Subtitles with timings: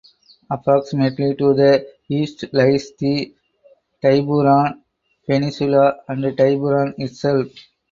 [0.49, 3.31] Approximately to the east lies the
[4.01, 4.81] Tiburon
[5.27, 7.47] Peninsula (and Tiburon itself).